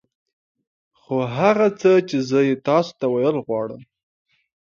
[0.99, 3.81] خو هغه څه چې زه يې تاسو ته ويل غواړم.